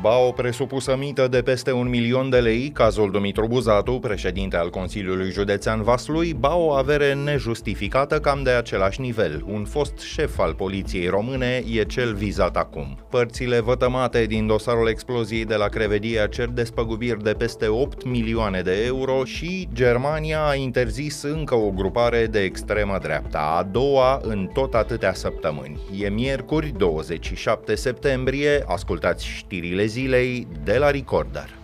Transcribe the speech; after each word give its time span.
Ba 0.00 0.18
o 0.18 0.32
presupusă 0.32 0.96
mită 0.96 1.28
de 1.28 1.42
peste 1.42 1.72
un 1.72 1.88
milion 1.88 2.30
de 2.30 2.38
lei, 2.38 2.70
cazul 2.74 3.10
Dumitru 3.10 3.46
Buzatu, 3.46 3.92
președinte 3.92 4.56
al 4.56 4.70
Consiliului 4.70 5.30
Județean 5.30 5.82
Vaslui, 5.82 6.34
ba 6.34 6.56
o 6.56 6.70
avere 6.70 7.14
nejustificată 7.14 8.20
cam 8.20 8.42
de 8.42 8.50
același 8.50 9.00
nivel. 9.00 9.44
Un 9.46 9.64
fost 9.64 9.98
șef 9.98 10.38
al 10.38 10.54
poliției 10.54 11.06
române 11.06 11.62
e 11.72 11.84
cel 11.84 12.14
vizat 12.14 12.56
acum. 12.56 12.98
Părțile 13.10 13.60
vătămate 13.60 14.24
din 14.24 14.46
dosarul 14.46 14.88
exploziei 14.88 15.44
de 15.44 15.54
la 15.54 15.66
Crevedia 15.66 16.26
cer 16.26 16.48
despăgubiri 16.48 17.22
de 17.22 17.32
peste 17.32 17.66
8 17.66 18.04
milioane 18.04 18.60
de 18.60 18.84
euro 18.84 19.24
și 19.24 19.68
Germania 19.72 20.46
a 20.46 20.54
interzis 20.54 21.22
încă 21.22 21.54
o 21.54 21.70
grupare 21.70 22.26
de 22.26 22.40
extremă 22.40 22.98
dreapta, 23.02 23.54
a 23.58 23.62
doua 23.62 24.20
în 24.22 24.50
tot 24.52 24.74
atâtea 24.74 25.14
săptămâni. 25.14 25.80
E 26.00 26.08
miercuri, 26.08 26.72
27 26.76 27.74
septembrie, 27.74 28.64
ascultați 28.66 29.26
știrile 29.26 29.86
zilei 29.88 30.46
de 30.64 30.78
la 30.78 30.90
Recorder. 30.90 31.57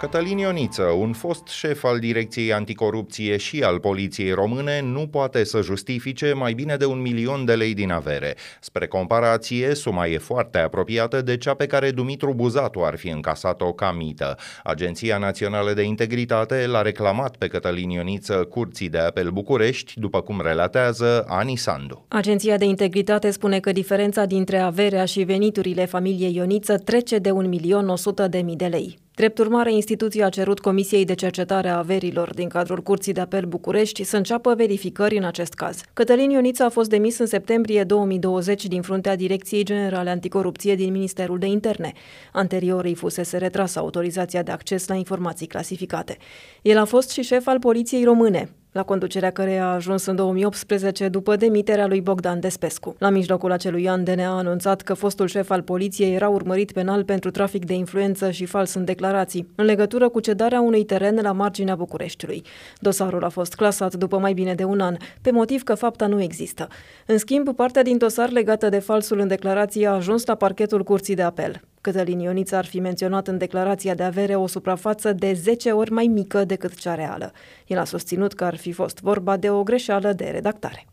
Cătălin 0.00 0.38
Ioniță, 0.38 0.82
un 0.82 1.12
fost 1.12 1.46
șef 1.46 1.84
al 1.84 1.98
Direcției 1.98 2.52
Anticorupție 2.52 3.36
și 3.36 3.62
al 3.62 3.78
Poliției 3.78 4.30
Române, 4.30 4.80
nu 4.80 5.06
poate 5.06 5.44
să 5.44 5.60
justifice 5.60 6.32
mai 6.32 6.52
bine 6.52 6.76
de 6.76 6.84
un 6.84 7.00
milion 7.00 7.44
de 7.44 7.54
lei 7.54 7.74
din 7.74 7.90
avere. 7.90 8.34
Spre 8.60 8.86
comparație, 8.86 9.74
suma 9.74 10.06
e 10.06 10.18
foarte 10.18 10.58
apropiată 10.58 11.22
de 11.22 11.36
cea 11.36 11.54
pe 11.54 11.66
care 11.66 11.90
Dumitru 11.90 12.34
Buzatu 12.34 12.80
ar 12.80 12.96
fi 12.96 13.08
încasat-o 13.08 13.72
ca 13.72 13.92
mită. 13.92 14.36
Agenția 14.64 15.18
Națională 15.18 15.72
de 15.72 15.82
Integritate 15.82 16.66
l-a 16.66 16.82
reclamat 16.82 17.36
pe 17.36 17.46
Cătălin 17.46 17.90
Ioniță 17.90 18.34
Curții 18.34 18.88
de 18.88 18.98
Apel 18.98 19.30
București, 19.30 19.92
după 20.00 20.20
cum 20.20 20.40
relatează 20.40 21.24
Ani 21.28 21.56
Sandu. 21.56 22.04
Agenția 22.08 22.56
de 22.56 22.64
Integritate 22.64 23.30
spune 23.30 23.60
că 23.60 23.72
diferența 23.72 24.24
dintre 24.24 24.58
averea 24.58 25.04
și 25.04 25.22
veniturile 25.22 25.84
familiei 25.84 26.34
Ioniță 26.34 26.78
trece 26.78 27.18
de 27.18 27.30
1.100.000 27.30 28.44
de 28.56 28.66
lei. 28.66 29.04
Drept 29.16 29.38
urmare, 29.38 29.72
instituția 29.72 30.26
a 30.26 30.28
cerut 30.28 30.60
Comisiei 30.60 31.04
de 31.04 31.14
Cercetare 31.14 31.68
a 31.68 31.76
Averilor 31.76 32.34
din 32.34 32.48
cadrul 32.48 32.82
Curții 32.82 33.12
de 33.12 33.20
Apel 33.20 33.44
București 33.44 34.02
să 34.02 34.16
înceapă 34.16 34.54
verificări 34.54 35.16
în 35.16 35.24
acest 35.24 35.54
caz. 35.54 35.80
Cătălin 35.92 36.30
Ioniță 36.30 36.62
a 36.62 36.68
fost 36.68 36.88
demis 36.88 37.18
în 37.18 37.26
septembrie 37.26 37.84
2020 37.84 38.66
din 38.66 38.82
fruntea 38.82 39.16
Direcției 39.16 39.64
Generale 39.64 40.10
Anticorupție 40.10 40.74
din 40.74 40.92
Ministerul 40.92 41.38
de 41.38 41.46
Interne. 41.46 41.92
Anterior 42.32 42.84
îi 42.84 42.94
fusese 42.94 43.36
retrasă 43.36 43.78
autorizația 43.78 44.42
de 44.42 44.50
acces 44.50 44.88
la 44.88 44.94
informații 44.94 45.46
clasificate. 45.46 46.16
El 46.62 46.78
a 46.78 46.84
fost 46.84 47.10
și 47.10 47.22
șef 47.22 47.46
al 47.46 47.58
Poliției 47.58 48.04
Române 48.04 48.50
la 48.76 48.82
conducerea 48.82 49.30
căreia 49.30 49.64
a 49.64 49.74
ajuns 49.74 50.06
în 50.06 50.16
2018 50.16 51.08
după 51.08 51.36
demiterea 51.36 51.86
lui 51.86 52.00
Bogdan 52.00 52.40
Despescu. 52.40 52.94
La 52.98 53.10
mijlocul 53.10 53.52
acelui 53.52 53.88
an, 53.88 54.04
DNA 54.04 54.26
a 54.26 54.36
anunțat 54.36 54.82
că 54.82 54.94
fostul 54.94 55.26
șef 55.26 55.50
al 55.50 55.62
poliției 55.62 56.14
era 56.14 56.28
urmărit 56.28 56.72
penal 56.72 57.04
pentru 57.04 57.30
trafic 57.30 57.64
de 57.64 57.72
influență 57.72 58.30
și 58.30 58.44
fals 58.44 58.74
în 58.74 58.84
declarații, 58.84 59.48
în 59.54 59.64
legătură 59.64 60.08
cu 60.08 60.20
cedarea 60.20 60.60
unui 60.60 60.84
teren 60.84 61.18
la 61.22 61.32
marginea 61.32 61.74
Bucureștiului. 61.74 62.42
Dosarul 62.80 63.24
a 63.24 63.28
fost 63.28 63.54
clasat 63.54 63.94
după 63.94 64.18
mai 64.18 64.32
bine 64.32 64.54
de 64.54 64.64
un 64.64 64.80
an, 64.80 64.96
pe 65.22 65.30
motiv 65.30 65.62
că 65.62 65.74
fapta 65.74 66.06
nu 66.06 66.22
există. 66.22 66.68
În 67.06 67.18
schimb, 67.18 67.54
partea 67.54 67.82
din 67.82 67.98
dosar 67.98 68.30
legată 68.30 68.68
de 68.68 68.78
falsul 68.78 69.18
în 69.18 69.28
declarație 69.28 69.86
a 69.86 69.92
ajuns 69.92 70.26
la 70.26 70.34
parchetul 70.34 70.82
Curții 70.82 71.14
de 71.14 71.22
Apel. 71.22 71.60
Cătălin 71.86 72.18
Ioniță 72.18 72.56
ar 72.56 72.64
fi 72.64 72.80
menționat 72.80 73.28
în 73.28 73.38
declarația 73.38 73.94
de 73.94 74.02
avere 74.02 74.34
o 74.34 74.46
suprafață 74.46 75.12
de 75.12 75.32
10 75.32 75.70
ori 75.70 75.90
mai 75.90 76.06
mică 76.06 76.44
decât 76.44 76.74
cea 76.74 76.94
reală. 76.94 77.32
El 77.66 77.78
a 77.78 77.84
susținut 77.84 78.32
că 78.32 78.44
ar 78.44 78.56
fi 78.56 78.72
fost 78.72 79.00
vorba 79.00 79.36
de 79.36 79.50
o 79.50 79.62
greșeală 79.62 80.12
de 80.12 80.24
redactare. 80.24 80.86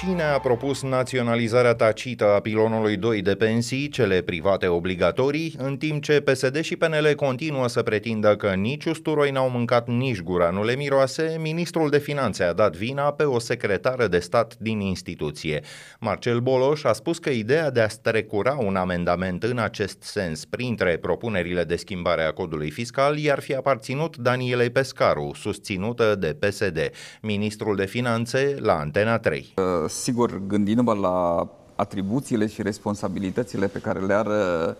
Cine 0.00 0.22
a 0.22 0.38
propus 0.38 0.82
naționalizarea 0.82 1.74
tacită 1.74 2.34
a 2.34 2.40
pilonului 2.40 2.96
2 2.96 3.22
de 3.22 3.34
pensii, 3.34 3.88
cele 3.88 4.20
private 4.20 4.66
obligatorii, 4.66 5.54
în 5.58 5.76
timp 5.76 6.02
ce 6.02 6.20
PSD 6.20 6.60
și 6.60 6.76
PNL 6.76 7.14
continuă 7.14 7.68
să 7.68 7.82
pretindă 7.82 8.36
că 8.36 8.54
nici 8.54 8.84
usturoi 8.84 9.30
n-au 9.30 9.50
mâncat, 9.50 9.88
nici 9.88 10.20
gura 10.20 10.50
nu 10.50 10.64
le 10.64 10.74
miroase, 10.74 11.36
ministrul 11.40 11.90
de 11.90 11.98
finanțe 11.98 12.42
a 12.42 12.52
dat 12.52 12.76
vina 12.76 13.12
pe 13.12 13.22
o 13.22 13.38
secretară 13.38 14.06
de 14.06 14.18
stat 14.18 14.56
din 14.58 14.80
instituție. 14.80 15.60
Marcel 16.00 16.40
Boloș 16.40 16.84
a 16.84 16.92
spus 16.92 17.18
că 17.18 17.30
ideea 17.30 17.70
de 17.70 17.80
a 17.80 17.88
strecura 17.88 18.56
un 18.60 18.76
amendament 18.76 19.42
în 19.42 19.58
acest 19.58 20.02
sens 20.02 20.44
printre 20.44 20.96
propunerile 20.96 21.64
de 21.64 21.76
schimbare 21.76 22.22
a 22.22 22.32
codului 22.32 22.70
fiscal 22.70 23.18
i-ar 23.18 23.40
fi 23.40 23.54
aparținut 23.54 24.16
Danielei 24.16 24.70
Pescaru, 24.70 25.30
susținută 25.34 26.14
de 26.14 26.36
PSD, 26.38 26.90
ministrul 27.22 27.76
de 27.76 27.86
finanțe 27.86 28.56
la 28.58 28.78
Antena 28.78 29.18
3. 29.18 29.54
Uh 29.56 29.84
sigur, 29.88 30.40
gândindu-mă 30.46 30.94
la 30.94 31.48
atribuțiile 31.76 32.46
și 32.46 32.62
responsabilitățile 32.62 33.66
pe 33.66 33.78
care 33.78 33.98
le 33.98 34.14
are 34.14 34.76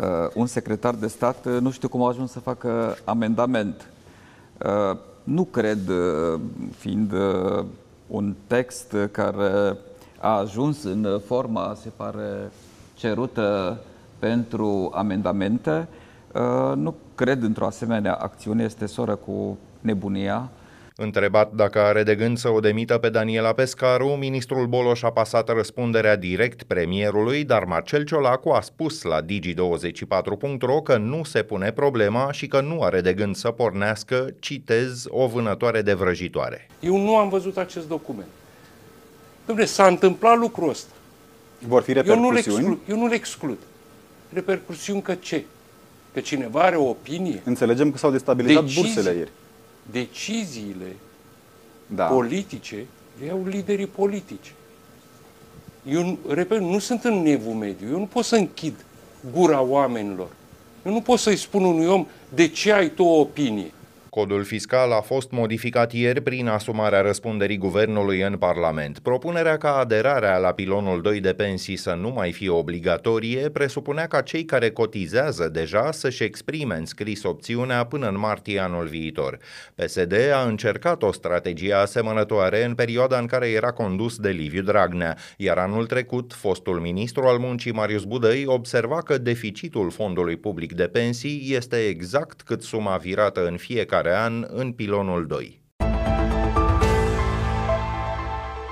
uh, 0.00 0.30
un 0.34 0.46
secretar 0.46 0.94
de 0.94 1.06
stat, 1.06 1.46
uh, 1.46 1.56
nu 1.60 1.70
știu 1.70 1.88
cum 1.88 2.02
a 2.02 2.08
ajuns 2.08 2.30
să 2.30 2.40
facă 2.40 2.96
amendament. 3.04 3.90
Uh, 4.64 4.96
nu 5.22 5.44
cred, 5.44 5.90
fiind 6.76 7.12
un 8.06 8.34
text 8.46 8.96
care 9.10 9.76
a 10.20 10.38
ajuns 10.38 10.82
în 10.82 11.20
forma, 11.26 11.76
se 11.80 11.88
pare, 11.96 12.50
cerută 12.94 13.78
pentru 14.18 14.90
amendamente, 14.94 15.88
nu 16.74 16.94
cred 17.14 17.42
într-o 17.42 17.66
asemenea 17.66 18.14
acțiune, 18.14 18.64
este 18.64 18.86
soră 18.86 19.14
cu 19.14 19.58
nebunia 19.80 20.50
Întrebat 20.96 21.52
dacă 21.52 21.80
are 21.80 22.02
de 22.02 22.14
gând 22.14 22.38
să 22.38 22.48
o 22.48 22.60
demită 22.60 22.98
pe 22.98 23.08
Daniela 23.08 23.52
Pescaru, 23.52 24.06
ministrul 24.06 24.66
Boloș 24.66 25.02
a 25.02 25.10
pasat 25.10 25.48
răspunderea 25.48 26.16
direct 26.16 26.62
premierului, 26.62 27.44
dar 27.44 27.64
Marcel 27.64 28.04
Ciolacu 28.04 28.48
a 28.48 28.60
spus 28.60 29.02
la 29.02 29.20
Digi24.ro 29.22 30.80
că 30.82 30.96
nu 30.96 31.24
se 31.24 31.42
pune 31.42 31.72
problema 31.72 32.32
și 32.32 32.46
că 32.46 32.60
nu 32.60 32.82
are 32.82 33.00
de 33.00 33.12
gând 33.12 33.36
să 33.36 33.50
pornească, 33.50 34.34
citez, 34.38 35.04
o 35.08 35.26
vânătoare 35.26 35.82
de 35.82 35.92
vrăjitoare. 35.92 36.68
Eu 36.80 36.96
nu 36.96 37.16
am 37.16 37.28
văzut 37.28 37.56
acest 37.56 37.88
document. 37.88 38.28
Dom'le, 39.50 39.64
s-a 39.64 39.86
întâmplat 39.86 40.38
lucrul 40.38 40.68
ăsta. 40.68 40.92
Vor 41.58 41.82
fi 41.82 41.92
repercusiuni? 41.92 42.24
Eu 42.24 42.30
nu 42.30 42.34
le 42.34 42.38
exclud. 42.38 42.78
Eu 42.88 42.96
nu 42.96 43.06
le 43.06 43.14
exclud. 43.14 43.58
Repercusiuni 44.32 45.02
că 45.02 45.14
ce? 45.14 45.44
Că 46.12 46.20
cineva 46.20 46.60
are 46.60 46.76
o 46.76 46.88
opinie? 46.88 47.42
Înțelegem 47.44 47.90
că 47.90 47.98
s-au 47.98 48.10
destabilizat 48.10 48.62
Decizii. 48.62 48.82
bursele 48.82 49.16
ieri 49.16 49.30
deciziile 49.90 50.96
da. 51.86 52.04
politice 52.04 52.86
le 53.18 53.26
iau 53.26 53.44
liderii 53.46 53.86
politici. 53.86 54.54
Eu, 55.88 56.18
repet, 56.28 56.60
nu 56.60 56.78
sunt 56.78 57.04
în 57.04 57.22
nevul 57.22 57.52
mediu. 57.52 57.88
Eu 57.90 57.98
nu 57.98 58.06
pot 58.06 58.24
să 58.24 58.36
închid 58.36 58.84
gura 59.32 59.60
oamenilor. 59.60 60.28
Eu 60.84 60.92
nu 60.92 61.00
pot 61.00 61.18
să-i 61.18 61.36
spun 61.36 61.64
unui 61.64 61.86
om 61.86 62.06
de 62.34 62.48
ce 62.48 62.72
ai 62.72 62.90
tu 62.90 63.02
o 63.02 63.20
opinie. 63.20 63.72
Codul 64.14 64.44
fiscal 64.44 64.92
a 64.92 65.00
fost 65.00 65.30
modificat 65.30 65.92
ieri 65.92 66.20
prin 66.20 66.48
asumarea 66.48 67.00
răspunderii 67.00 67.56
guvernului 67.56 68.20
în 68.20 68.36
Parlament. 68.36 68.98
Propunerea 68.98 69.56
ca 69.56 69.76
aderarea 69.76 70.36
la 70.36 70.52
pilonul 70.52 71.00
2 71.00 71.20
de 71.20 71.32
pensii 71.32 71.76
să 71.76 71.94
nu 72.00 72.10
mai 72.10 72.32
fie 72.32 72.48
obligatorie 72.48 73.48
presupunea 73.48 74.06
ca 74.06 74.20
cei 74.20 74.44
care 74.44 74.70
cotizează 74.70 75.48
deja 75.48 75.92
să-și 75.92 76.22
exprime 76.22 76.74
în 76.74 76.84
scris 76.84 77.22
opțiunea 77.22 77.84
până 77.84 78.08
în 78.08 78.18
martie 78.18 78.58
anul 78.58 78.86
viitor. 78.86 79.38
PSD 79.74 80.12
a 80.34 80.46
încercat 80.46 81.02
o 81.02 81.12
strategie 81.12 81.72
asemănătoare 81.72 82.64
în 82.64 82.74
perioada 82.74 83.18
în 83.18 83.26
care 83.26 83.48
era 83.48 83.70
condus 83.70 84.16
de 84.16 84.30
Liviu 84.30 84.62
Dragnea, 84.62 85.16
iar 85.36 85.58
anul 85.58 85.86
trecut 85.86 86.32
fostul 86.32 86.80
ministru 86.80 87.22
al 87.22 87.38
muncii 87.38 87.72
Marius 87.72 88.04
Budăi 88.04 88.44
observa 88.46 89.02
că 89.02 89.18
deficitul 89.18 89.90
fondului 89.90 90.36
public 90.36 90.72
de 90.72 90.86
pensii 90.86 91.54
este 91.54 91.76
exact 91.76 92.42
cât 92.42 92.62
suma 92.62 92.96
virată 92.96 93.46
în 93.46 93.56
fiecare 93.56 94.02
fiecare 94.04 94.16
an 94.16 94.44
în 94.48 94.72
pilonul 94.72 95.26
2. 95.26 95.63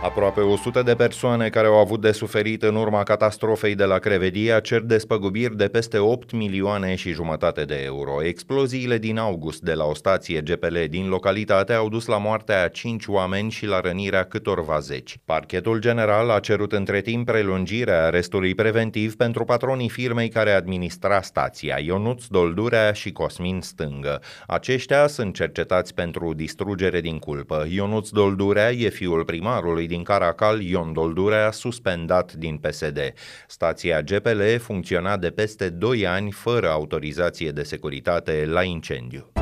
Aproape 0.03 0.41
100 0.41 0.83
de 0.83 0.95
persoane 0.95 1.49
care 1.49 1.67
au 1.67 1.75
avut 1.79 2.01
de 2.01 2.13
suferit 2.13 2.63
în 2.63 2.75
urma 2.75 3.03
catastrofei 3.03 3.75
de 3.75 3.85
la 3.85 3.99
Crevedia 3.99 4.61
cer 4.61 4.81
despăgubiri 4.81 5.57
de 5.57 5.69
peste 5.69 5.99
8 5.99 6.33
milioane 6.33 6.95
și 6.95 7.13
jumătate 7.13 7.65
de 7.65 7.83
euro. 7.85 8.25
Exploziile 8.25 8.99
din 8.99 9.19
august 9.19 9.61
de 9.61 9.73
la 9.73 9.85
o 9.85 9.95
stație 9.95 10.41
GPL 10.41 10.77
din 10.89 11.09
localitate 11.09 11.73
au 11.73 11.89
dus 11.89 12.07
la 12.07 12.19
moartea 12.19 12.63
a 12.63 12.69
5 12.69 13.07
oameni 13.07 13.51
și 13.51 13.67
la 13.67 13.81
rănirea 13.81 14.25
câtorva 14.25 14.79
zeci. 14.79 15.19
Parchetul 15.25 15.79
general 15.79 16.31
a 16.31 16.41
cerut 16.41 16.73
între 16.73 17.01
timp 17.01 17.27
prelungirea 17.27 18.05
arestului 18.05 18.55
preventiv 18.55 19.17
pentru 19.17 19.45
patronii 19.45 19.89
firmei 19.89 20.29
care 20.29 20.51
administra 20.51 21.21
stația, 21.21 21.79
Ionuț 21.79 22.25
Doldurea 22.27 22.93
și 22.93 23.13
Cosmin 23.13 23.61
Stângă. 23.61 24.23
Aceștia 24.47 25.07
sunt 25.07 25.35
cercetați 25.35 25.95
pentru 25.95 26.33
distrugere 26.35 27.01
din 27.01 27.19
culpă. 27.19 27.67
Ionuț 27.71 28.09
Doldurea 28.09 28.71
e 28.73 28.89
fiul 28.89 29.25
primarului 29.25 29.91
din 29.93 30.03
Caracal, 30.03 30.61
Ion 30.61 30.93
Doldurea, 30.93 31.50
suspendat 31.50 32.33
din 32.33 32.56
PSD. 32.56 32.99
Stația 33.47 34.00
GPL 34.00 34.56
funcționa 34.59 35.17
de 35.17 35.31
peste 35.31 35.69
2 35.69 36.06
ani 36.06 36.31
fără 36.31 36.69
autorizație 36.71 37.50
de 37.50 37.62
securitate 37.62 38.44
la 38.47 38.62
incendiu. 38.62 39.33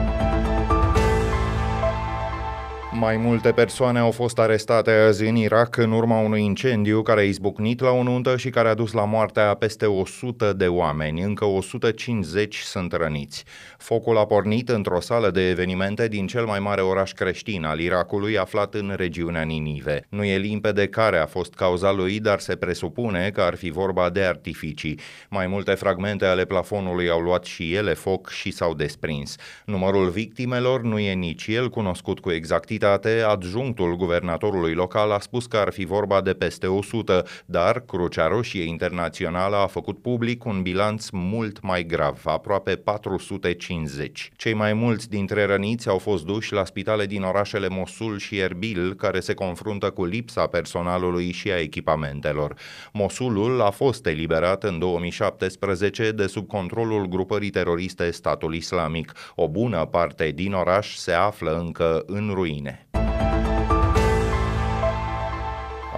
Mai 3.00 3.16
multe 3.16 3.52
persoane 3.52 3.98
au 3.98 4.10
fost 4.10 4.38
arestate 4.38 4.90
azi 4.90 5.24
în 5.24 5.36
Irak 5.36 5.76
în 5.76 5.92
urma 5.92 6.18
unui 6.18 6.44
incendiu 6.44 7.02
care 7.02 7.20
a 7.20 7.24
izbucnit 7.24 7.80
la 7.80 7.90
o 7.90 8.02
nuntă 8.02 8.36
și 8.36 8.50
care 8.50 8.68
a 8.68 8.74
dus 8.74 8.92
la 8.92 9.04
moartea 9.04 9.48
a 9.48 9.54
peste 9.54 9.86
100 9.86 10.52
de 10.52 10.66
oameni. 10.66 11.22
Încă 11.22 11.44
150 11.44 12.56
sunt 12.56 12.92
răniți. 12.92 13.44
Focul 13.78 14.18
a 14.18 14.26
pornit 14.26 14.68
într-o 14.68 15.00
sală 15.00 15.30
de 15.30 15.48
evenimente 15.48 16.08
din 16.08 16.26
cel 16.26 16.44
mai 16.44 16.58
mare 16.58 16.80
oraș 16.80 17.12
creștin 17.12 17.64
al 17.64 17.78
Irakului, 17.78 18.38
aflat 18.38 18.74
în 18.74 18.94
regiunea 18.96 19.42
Ninive. 19.42 20.06
Nu 20.08 20.24
e 20.24 20.38
limpede 20.38 20.86
care 20.86 21.18
a 21.18 21.26
fost 21.26 21.54
cauza 21.54 21.92
lui, 21.92 22.20
dar 22.20 22.38
se 22.38 22.56
presupune 22.56 23.30
că 23.30 23.40
ar 23.40 23.54
fi 23.54 23.70
vorba 23.70 24.10
de 24.10 24.20
artificii. 24.20 24.98
Mai 25.28 25.46
multe 25.46 25.74
fragmente 25.74 26.24
ale 26.24 26.44
plafonului 26.44 27.08
au 27.08 27.20
luat 27.20 27.44
și 27.44 27.74
ele 27.74 27.94
foc 27.94 28.28
și 28.28 28.50
s-au 28.50 28.74
desprins. 28.74 29.36
Numărul 29.64 30.08
victimelor 30.08 30.82
nu 30.82 30.98
e 30.98 31.12
nici 31.12 31.46
el 31.46 31.68
cunoscut 31.68 32.20
cu 32.20 32.30
exactitate 32.30 32.88
publicitate, 32.90 33.22
adjunctul 33.22 33.96
guvernatorului 33.96 34.74
local 34.74 35.10
a 35.10 35.18
spus 35.18 35.46
că 35.46 35.56
ar 35.56 35.72
fi 35.72 35.84
vorba 35.84 36.20
de 36.20 36.32
peste 36.32 36.66
100, 36.66 37.26
dar 37.46 37.80
Crucea 37.80 38.28
Roșie 38.28 38.62
Internațională 38.62 39.56
a 39.56 39.66
făcut 39.66 40.02
public 40.02 40.44
un 40.44 40.62
bilanț 40.62 41.08
mult 41.10 41.60
mai 41.62 41.84
grav, 41.84 42.20
aproape 42.24 42.76
450. 42.76 44.30
Cei 44.36 44.54
mai 44.54 44.72
mulți 44.72 45.08
dintre 45.08 45.44
răniți 45.44 45.88
au 45.88 45.98
fost 45.98 46.24
duși 46.24 46.52
la 46.52 46.64
spitale 46.64 47.06
din 47.06 47.22
orașele 47.22 47.68
Mosul 47.68 48.18
și 48.18 48.38
Erbil, 48.38 48.94
care 48.94 49.20
se 49.20 49.34
confruntă 49.34 49.90
cu 49.90 50.04
lipsa 50.04 50.46
personalului 50.46 51.30
și 51.32 51.50
a 51.50 51.60
echipamentelor. 51.60 52.54
Mosulul 52.92 53.60
a 53.60 53.70
fost 53.70 54.06
eliberat 54.06 54.64
în 54.64 54.78
2017 54.78 56.10
de 56.10 56.26
sub 56.26 56.46
controlul 56.46 57.06
grupării 57.06 57.50
teroriste 57.50 58.10
Statul 58.10 58.54
Islamic. 58.54 59.12
O 59.34 59.48
bună 59.48 59.84
parte 59.84 60.30
din 60.30 60.52
oraș 60.52 60.94
se 60.94 61.12
află 61.12 61.58
încă 61.58 62.02
în 62.06 62.30
ruine. 62.34 62.79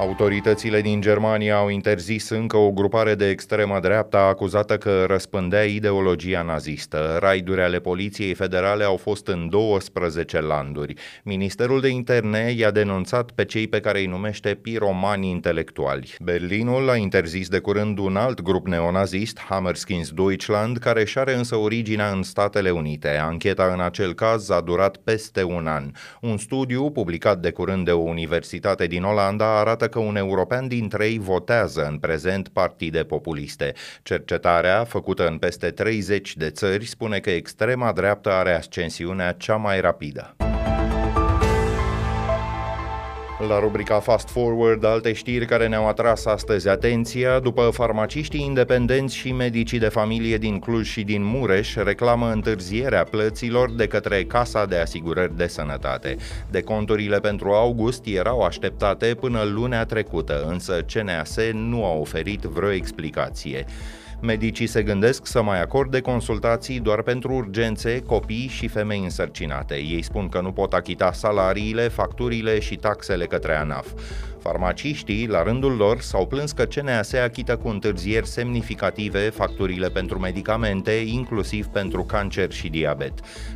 Autoritățile 0.02 0.80
din 0.80 1.00
Germania 1.00 1.56
au 1.56 1.68
interzis 1.68 2.28
încă 2.28 2.56
o 2.56 2.70
grupare 2.70 3.14
de 3.14 3.28
extremă 3.28 3.78
dreaptă 3.80 4.16
acuzată 4.16 4.78
că 4.78 5.04
răspândea 5.06 5.64
ideologia 5.64 6.42
nazistă. 6.42 7.16
Raiduri 7.20 7.62
ale 7.62 7.78
Poliției 7.78 8.34
Federale 8.34 8.84
au 8.84 8.96
fost 8.96 9.26
în 9.26 9.48
12 9.48 10.40
landuri. 10.40 10.94
Ministerul 11.24 11.80
de 11.80 11.88
Interne 11.88 12.54
i-a 12.56 12.70
denunțat 12.70 13.30
pe 13.30 13.44
cei 13.44 13.68
pe 13.68 13.80
care 13.80 13.98
îi 13.98 14.06
numește 14.06 14.54
piromani 14.54 15.30
intelectuali. 15.30 16.14
Berlinul 16.20 16.90
a 16.90 16.96
interzis 16.96 17.48
de 17.48 17.58
curând 17.58 17.98
un 17.98 18.16
alt 18.16 18.40
grup 18.40 18.66
neonazist, 18.66 19.40
Hammerskins 19.40 20.10
Deutschland, 20.10 20.78
care 20.78 21.04
și 21.04 21.18
are 21.18 21.34
însă 21.34 21.56
originea 21.56 22.10
în 22.10 22.22
Statele 22.22 22.70
Unite. 22.70 23.08
Ancheta 23.08 23.70
în 23.72 23.80
acel 23.80 24.14
caz 24.14 24.50
a 24.50 24.60
durat 24.60 24.96
peste 24.96 25.42
un 25.42 25.66
an. 25.66 25.90
Un 26.20 26.36
studiu 26.36 26.90
publicat 26.90 27.38
de 27.38 27.50
curând 27.50 27.84
de 27.84 27.92
o 27.92 28.00
universitate 28.00 28.86
din 28.86 29.02
Olanda 29.02 29.58
arată 29.58 29.90
că 29.92 29.98
un 29.98 30.16
european 30.16 30.68
dintre 30.68 31.06
ei 31.06 31.18
votează 31.18 31.86
în 31.90 31.98
prezent 31.98 32.48
partide 32.48 33.02
populiste. 33.02 33.72
Cercetarea, 34.02 34.84
făcută 34.84 35.26
în 35.26 35.38
peste 35.38 35.70
30 35.70 36.36
de 36.36 36.50
țări, 36.50 36.86
spune 36.86 37.18
că 37.18 37.30
extrema 37.30 37.92
dreaptă 37.92 38.30
are 38.30 38.54
ascensiunea 38.54 39.32
cea 39.32 39.56
mai 39.56 39.80
rapidă. 39.80 40.36
La 43.48 43.58
rubrica 43.58 44.00
Fast 44.00 44.28
Forward, 44.28 44.84
alte 44.84 45.12
știri 45.12 45.46
care 45.46 45.68
ne-au 45.68 45.88
atras 45.88 46.24
astăzi 46.24 46.68
atenția, 46.68 47.38
după 47.38 47.70
farmaciștii 47.72 48.44
independenți 48.44 49.16
și 49.16 49.32
medicii 49.32 49.78
de 49.78 49.88
familie 49.88 50.36
din 50.36 50.58
Cluj 50.58 50.88
și 50.88 51.02
din 51.02 51.24
Mureș 51.24 51.74
reclamă 51.74 52.30
întârzierea 52.30 53.04
plăților 53.04 53.70
de 53.70 53.86
către 53.86 54.24
Casa 54.24 54.66
de 54.66 54.76
Asigurări 54.76 55.36
de 55.36 55.46
Sănătate. 55.46 56.16
Deconturile 56.50 57.20
pentru 57.20 57.50
august 57.50 58.06
erau 58.06 58.40
așteptate 58.40 59.14
până 59.20 59.42
lunea 59.42 59.84
trecută, 59.84 60.44
însă 60.48 60.84
CNAS 60.92 61.36
nu 61.52 61.84
a 61.84 61.92
oferit 61.92 62.40
vreo 62.40 62.70
explicație. 62.70 63.64
Medicii 64.24 64.66
se 64.66 64.82
gândesc 64.82 65.26
să 65.26 65.42
mai 65.42 65.60
acorde 65.60 66.00
consultații 66.00 66.80
doar 66.80 67.02
pentru 67.02 67.32
urgențe, 67.32 68.02
copii 68.02 68.48
și 68.48 68.68
femei 68.68 69.00
însărcinate. 69.02 69.74
Ei 69.74 70.02
spun 70.02 70.28
că 70.28 70.40
nu 70.40 70.52
pot 70.52 70.72
achita 70.72 71.12
salariile, 71.12 71.88
facturile 71.88 72.60
și 72.60 72.76
taxele 72.76 73.26
către 73.26 73.54
ANAF. 73.54 73.86
Farmaciștii, 74.42 75.26
la 75.26 75.42
rândul 75.42 75.76
lor, 75.76 76.00
s-au 76.00 76.26
plâns 76.26 76.52
că 76.52 76.64
CNAS 76.64 77.12
achită 77.12 77.56
cu 77.56 77.68
întârzieri 77.68 78.26
semnificative 78.26 79.18
facturile 79.18 79.88
pentru 79.88 80.18
medicamente, 80.18 80.90
inclusiv 80.90 81.66
pentru 81.66 82.02
cancer 82.02 82.52
și 82.52 82.68
diabet. 82.68 83.12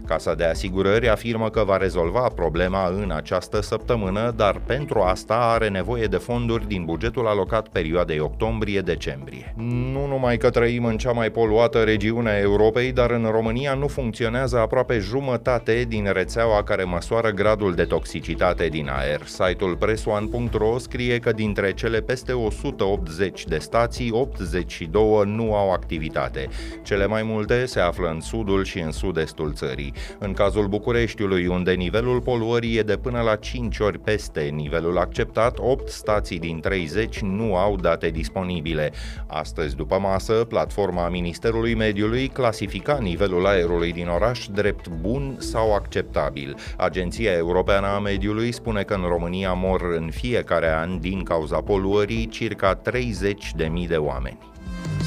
Casa 0.07 0.35
de 0.35 0.45
asigurări 0.45 1.09
afirmă 1.09 1.51
că 1.51 1.65
va 1.65 1.77
rezolva 1.77 2.29
problema 2.35 2.89
în 2.89 3.11
această 3.11 3.61
săptămână, 3.61 4.33
dar 4.37 4.61
pentru 4.67 5.01
asta 5.01 5.35
are 5.35 5.69
nevoie 5.69 6.07
de 6.07 6.17
fonduri 6.17 6.69
din 6.69 6.85
bugetul 6.85 7.27
alocat 7.27 7.69
perioadei 7.69 8.19
octombrie-decembrie. 8.19 9.55
Nu 9.57 10.07
numai 10.07 10.37
că 10.37 10.51
trăim 10.57 10.85
în 10.85 10.97
cea 10.97 11.13
mai 11.13 11.31
poluată 11.31 11.83
regiune 11.83 12.31
a 12.31 12.39
Europei, 12.39 12.93
dar 12.93 13.11
în 13.11 13.29
România 13.31 13.75
nu 13.75 13.87
funcționează 13.87 14.59
aproape 14.59 14.99
jumătate 14.99 15.85
din 15.89 16.11
rețeaua 16.13 16.63
care 16.63 16.85
măsoară 16.85 17.31
gradul 17.31 17.75
de 17.75 17.85
toxicitate 17.85 18.69
din 18.69 18.89
aer. 18.89 19.21
Site-ul 19.25 19.77
pressuan.ro 19.77 20.79
scrie 20.79 21.19
că 21.19 21.33
dintre 21.33 21.73
cele 21.73 22.01
peste 22.01 22.33
180 22.33 23.45
de 23.45 23.59
stații, 23.59 24.11
82 24.13 25.23
nu 25.27 25.55
au 25.55 25.73
activitate. 25.73 26.49
Cele 26.83 27.07
mai 27.07 27.23
multe 27.23 27.67
se 27.67 27.81
află 27.81 28.09
în 28.09 28.21
sudul 28.21 28.65
și 28.65 28.79
în 28.79 28.93
sud-estul 28.93 29.53
țării. 29.53 29.93
În 30.19 30.33
cazul 30.33 30.67
Bucureștiului, 30.67 31.47
unde 31.47 31.73
nivelul 31.73 32.21
poluării 32.21 32.77
e 32.77 32.83
de 32.83 32.97
până 32.97 33.21
la 33.21 33.37
5 33.37 33.79
ori 33.79 33.99
peste 33.99 34.41
nivelul 34.41 34.99
acceptat, 34.99 35.59
8 35.59 35.89
stații 35.89 36.39
din 36.39 36.61
30 36.61 37.21
nu 37.21 37.57
au 37.57 37.77
date 37.77 38.11
disponibile. 38.11 38.93
Astăzi, 39.27 39.77
după 39.77 39.99
masă, 39.99 40.46
platforma 40.49 41.09
Ministerului 41.09 41.75
Mediului 41.75 42.29
clasifica 42.29 42.99
nivelul 43.01 43.47
aerului 43.47 43.93
din 43.93 44.09
oraș 44.09 44.47
drept 44.47 44.89
bun 44.89 45.37
sau 45.39 45.75
acceptabil. 45.75 46.57
Agenția 46.77 47.33
Europeană 47.33 47.87
a 47.87 47.99
Mediului 47.99 48.53
spune 48.53 48.83
că 48.83 48.95
în 48.95 49.05
România 49.09 49.53
mor 49.53 49.81
în 49.97 50.11
fiecare 50.11 50.35
fiecare 50.47 50.73
an, 50.73 51.01
din 51.01 51.23
cauza 51.23 51.61
poluării, 51.61 52.29
circa 52.29 52.81
30.000 52.91 53.87
de 53.89 53.97
oameni. 53.97 54.39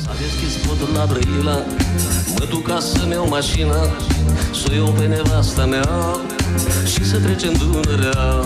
S-a 0.03 0.11
deschis 0.11 0.65
podul 0.65 0.93
la 0.95 1.05
Brăila 1.05 1.57
Mă 2.39 2.45
duc 2.49 2.67
ca 2.67 2.79
să-mi 2.79 3.11
iau 3.11 3.27
mașina 3.27 3.81
Să 4.53 4.67
o 4.71 4.73
iau 4.73 4.91
pe 4.91 5.05
nevasta 5.05 5.65
mea 5.65 5.85
Și 6.85 7.03
să 7.05 7.19
trecem 7.19 7.53
Dunărea 7.53 8.45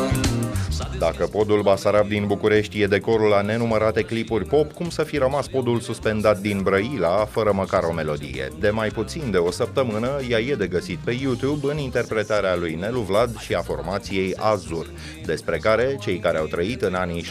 dacă 0.99 1.25
podul 1.25 1.61
Basarab 1.61 2.07
din 2.07 2.25
București 2.27 2.81
e 2.81 2.87
decorul 2.87 3.29
la 3.29 3.41
nenumărate 3.41 4.01
clipuri 4.01 4.45
pop, 4.45 4.71
cum 4.71 4.89
să 4.89 5.03
fi 5.03 5.17
rămas 5.17 5.47
podul 5.47 5.79
suspendat 5.79 6.39
din 6.39 6.61
Brăila, 6.61 7.25
fără 7.25 7.51
măcar 7.51 7.83
o 7.83 7.93
melodie? 7.93 8.47
De 8.59 8.69
mai 8.69 8.89
puțin 8.89 9.31
de 9.31 9.37
o 9.37 9.51
săptămână, 9.51 10.09
ea 10.29 10.39
e 10.39 10.55
de 10.55 10.67
găsit 10.67 10.97
pe 10.97 11.11
YouTube 11.21 11.71
în 11.71 11.77
interpretarea 11.77 12.55
lui 12.55 12.75
Nelu 12.75 12.99
Vlad 12.99 13.37
și 13.37 13.53
a 13.53 13.61
formației 13.61 14.35
Azur, 14.35 14.89
despre 15.25 15.57
care 15.57 15.97
cei 16.01 16.19
care 16.19 16.37
au 16.37 16.45
trăit 16.45 16.81
în 16.81 16.93
anii 16.93 17.23
70-80 17.23 17.25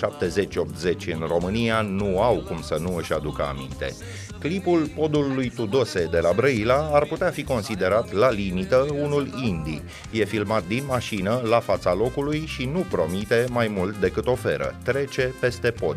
în 1.07 1.25
România 1.29 1.81
nu 1.81 2.21
au 2.21 2.45
cum 2.47 2.61
să 2.63 2.79
nu 2.81 2.97
își 2.97 3.13
aducă 3.13 3.43
aminte. 3.43 3.95
Clipul 4.43 4.91
podul 4.97 5.33
lui 5.35 5.53
Tudose 5.55 6.09
de 6.11 6.19
la 6.19 6.33
Brăila 6.37 6.91
ar 6.93 7.07
putea 7.07 7.31
fi 7.31 7.45
considerat 7.45 8.13
la 8.13 8.31
limită 8.31 8.87
unul 9.03 9.29
indie. 9.45 9.83
E 10.11 10.25
filmat 10.25 10.67
din 10.67 10.85
mașină, 10.87 11.41
la 11.45 11.61
fața 11.61 11.95
locului 11.95 12.45
și 12.47 12.65
nu 12.65 12.87
promite 12.91 13.32
mai 13.49 13.73
mult 13.77 13.97
decât 13.97 14.27
oferă. 14.27 14.75
Trece 14.83 15.35
peste 15.41 15.71
pod. 15.71 15.97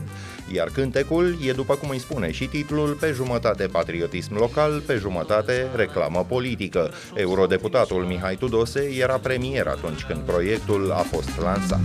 Iar 0.51 0.67
cântecul 0.73 1.37
e, 1.45 1.51
după 1.51 1.75
cum 1.75 1.89
îi 1.89 1.99
spune 1.99 2.31
și 2.31 2.45
titlul, 2.45 2.97
pe 2.99 3.11
jumătate 3.15 3.65
patriotism 3.65 4.35
local, 4.37 4.81
pe 4.85 4.97
jumătate 5.01 5.67
reclamă 5.75 6.25
politică. 6.27 6.91
Eurodeputatul 7.13 8.03
Mihai 8.03 8.35
Tudose 8.35 8.89
era 8.99 9.17
premier 9.17 9.67
atunci 9.67 10.03
când 10.03 10.19
proiectul 10.19 10.91
a 10.91 11.05
fost 11.11 11.29
lansat. 11.41 11.79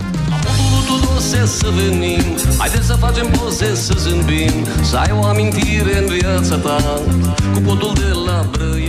Tudose 0.87 1.45
să 1.45 1.67
venim 1.75 2.21
Haideți 2.57 2.85
să 2.85 2.93
facem 2.93 3.27
poze, 3.27 3.75
să 3.75 3.93
zâmbim 3.97 4.65
Să 4.83 4.97
ai 4.97 5.11
o 5.11 5.25
amintire 5.25 5.97
în 5.97 6.05
viața 6.05 6.57
ta 6.57 7.01
Cu 7.53 7.59
podul 7.65 7.93
de 7.93 8.11
la 8.25 8.45
Brăila 8.51 8.80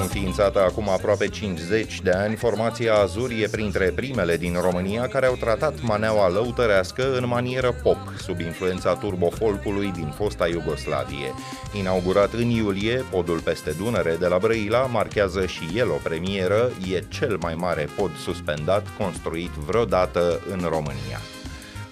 Înființată 0.00 0.60
acum 0.60 0.88
aproape 0.88 1.28
50 1.28 2.00
de 2.00 2.10
ani, 2.10 2.36
formația 2.36 2.94
Azur 2.94 3.30
e 3.30 3.48
printre 3.50 3.92
primele 3.94 4.36
din 4.36 4.56
România 4.60 5.08
care 5.08 5.26
au 5.26 5.34
tratat 5.34 5.80
maneaua 5.80 6.28
lăutărească 6.28 7.16
în 7.16 7.26
manieră 7.26 7.72
pop, 7.82 7.98
sub 8.18 8.40
influența 8.40 8.94
turbofolcului 8.94 9.90
din 9.90 10.12
fosta 10.16 10.48
Iugoslavie. 10.48 11.34
Inaugurat 11.78 12.32
în 12.32 12.48
iulie, 12.48 13.04
podul 13.10 13.40
peste 13.40 13.70
Dunăre 13.78 14.16
de 14.18 14.26
la 14.26 14.38
Brăila 14.38 14.86
marchează 14.86 15.46
și 15.46 15.68
el 15.74 15.90
o 15.90 16.00
premieră, 16.02 16.70
e 16.92 17.02
cel 17.08 17.36
mai 17.40 17.54
mare 17.54 17.88
pod 17.96 18.10
suspendat 18.16 18.86
construit 18.98 19.50
vreodată 19.50 20.40
în 20.50 20.60
România. 20.68 21.20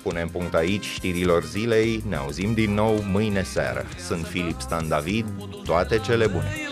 Punem 0.02 0.28
punct 0.28 0.54
aici 0.54 0.84
știrilor 0.84 1.44
zilei, 1.44 2.04
ne 2.08 2.16
auzim 2.16 2.54
din 2.54 2.74
nou 2.74 3.04
mâine 3.12 3.42
seară. 3.42 3.84
Sunt 4.06 4.26
Filip 4.26 4.60
Stan 4.60 4.88
David, 4.88 5.26
toate 5.64 5.98
cele 5.98 6.26
bune! 6.26 6.71